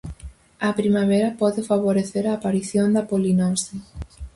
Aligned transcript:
A 0.67 0.69
primavera 0.79 1.29
pode 1.41 1.61
favorecer 1.71 2.23
a 2.27 2.33
aparición 2.37 2.87
da 2.95 3.03
polinose. 3.11 3.75